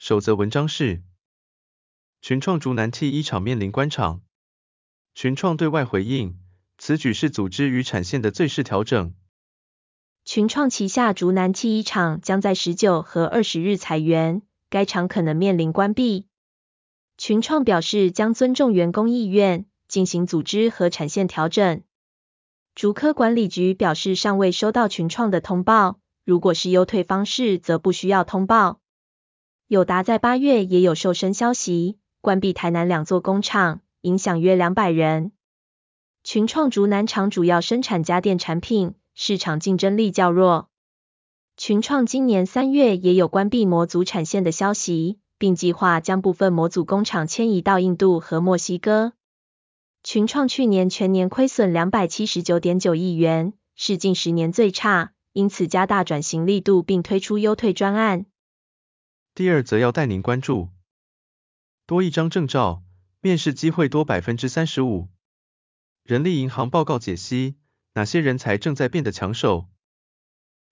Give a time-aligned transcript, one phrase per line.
[0.00, 1.02] 首则文章是：
[2.22, 4.22] 群创竹南 T 一厂面临关厂，
[5.14, 6.38] 群创对外回应，
[6.78, 9.14] 此举是组织与产线的最适调整。
[10.24, 14.40] 群创旗下竹南 T 一厂将在十九和二十日裁员，
[14.70, 16.26] 该厂可能面临关闭。
[17.18, 21.82] 群创表示将尊重员工意愿，进行组织和产线调整。
[22.74, 28.79] 竹科管理局表示，尚未收到群创的通报，如果是优退方式，则不需要通报。
[29.70, 35.30] 友达在八月也有瘦身消息，关闭台南两座工厂，影响约两百人。
[36.24, 40.70] 群创竹南厂主要生产家电产品，市场竞争力较弱。
[41.56, 49.12] 群创今年三月也有关闭模组产线的消息，并计划将部分模组工厂迁移到印度和墨西哥。
[50.02, 58.26] 群创去年全年亏损两百七十九点九亿元，是近十年最差，因此加大转型力度并推出优退专案。
[59.34, 60.68] 第二则要带您关注，
[61.86, 62.82] 多一张证照，
[63.20, 65.08] 面试机会多百分之三十五。
[66.02, 67.54] 人力银行报告解析，
[67.94, 69.66] 哪些人才正在变得抢手？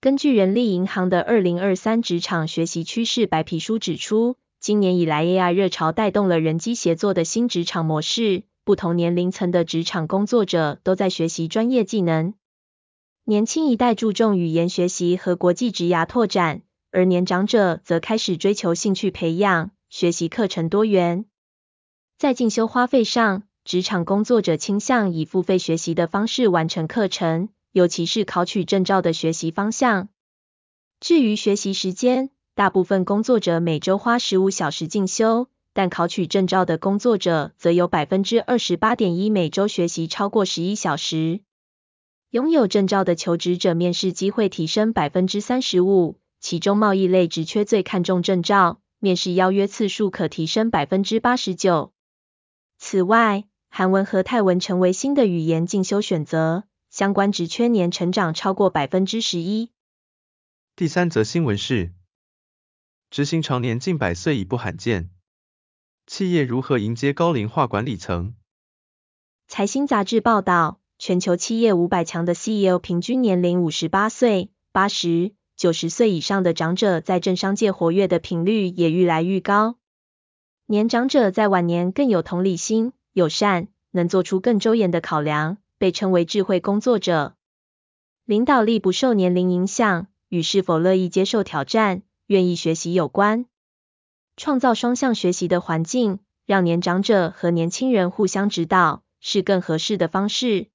[0.00, 8.44] 根据人力银行的二零二三职场学习趋势白皮书指出，今年以来 AI 热潮带动了人机协作的新职场模式。
[8.62, 12.34] 不同年龄层的职场工作者都在学习专业技能。
[13.24, 21.24] 年轻一代注重语言学习和国际职涯拓展，而年长者则开始追求兴趣培养，学习课程多元。
[22.18, 30.08] 在进修花费上，职场工作者倾向以付费学习的方式完成课程，尤其是考取证照的学习方向。
[31.00, 35.48] 至于学习时间，大部分工作者每周花十五小时进修。
[35.72, 41.42] 但考取证照的工作者则有百分之二十八点一每周学习超过十一小时。
[42.30, 51.92] 拥有证照的求职者面试机会提升百分之三十五，其中贸易类职缺最看重证照，面试邀约次数可提升百分之八十九。
[52.78, 59.70] 此外，韩文和泰文成为新的语言进修选择，相关职缺年成长超过百分之十一。
[60.74, 61.92] 第三则新闻是，
[63.10, 65.10] 执行长年近百岁已不罕见。
[66.06, 68.34] 企业如何迎接高龄化管理层？
[69.46, 79.76] 财新杂志报道，全球企业五百强的 CEO 平均年龄五十八岁，八十、九十岁以上的长者在政商界活跃的频率也愈来愈高。
[80.64, 87.34] 年长者在晚年更有同理心、友善，能做出更周延的考量，被称为智慧工作者。
[88.24, 93.44] 领导力不受年龄影响，与是否乐意接受挑战、愿意学习有关。
[94.38, 100.68] 创造双向学习的环境，让年长者和年轻人互相指导，是更合适的方式。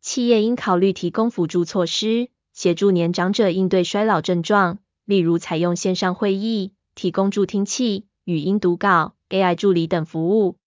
[0.00, 10.58] 企业应考虑提供辅助措施，协助年长者应对衰老症状，例如采用线上会议、提供助听器、语音读稿、AI 助理等服务。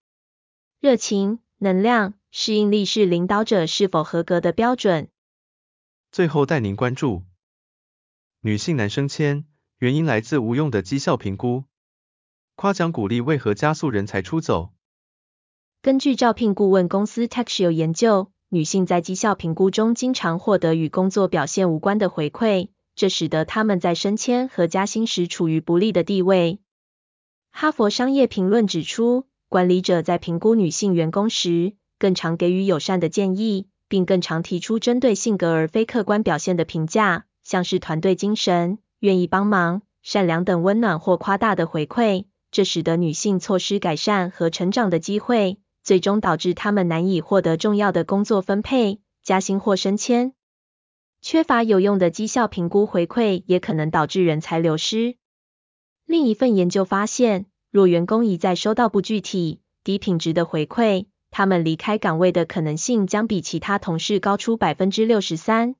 [0.80, 5.08] 热情、能量、适应力是领导者是否合格的标准。
[6.10, 7.22] 最后带您关注，
[8.40, 9.44] 女性难升迁，
[9.78, 11.64] 原因来自无用的绩效评估。
[12.54, 14.72] 夸奖鼓励为何加速人才出走？
[15.82, 26.58] 根据招聘顾问公司 Techshield 研究，女性在绩效评估中经常获得与工作表现无关的回馈，这使得她们在升迁和加薪时处于不利的地位。
[27.50, 42.24] 哈佛商业评论指出，管理者在评估女性员工时，更常给予友善的建议，并更常提出针对性格而非客观表现的评价，像是团队精神、愿意帮忙、善良等温暖或夸大的回馈。
[42.50, 50.32] 这使得女性错失改善和成长的机会，最终导致他们难以获得重要的工作分配、加薪或升迁。
[51.22, 55.14] 缺乏有用的绩效评估回馈，也可能导致人才流失。
[56.04, 65.76] 另一份研究发现，若员工一再收到不具体、低品质的回馈，他们离开岗位的可能性将比其他同事高出百分之六十三。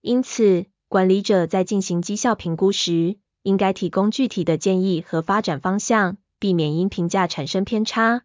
[0.00, 8.24] 因此，管理者在进行绩效评估时，应该提供具体的建议和发展方向，避免因评价产生偏差，